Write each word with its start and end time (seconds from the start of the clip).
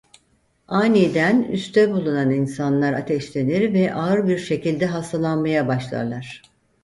Aniden 0.67 1.43
üste 1.43 1.91
bulunan 1.91 2.31
insanlar 2.31 2.93
ateşlenir 2.93 3.73
ve 3.73 3.93
ağır 3.93 4.27
bir 4.27 4.37
şekilde 4.37 4.85
hastalanmaya 4.85 5.67
başlarlar. 5.67 6.41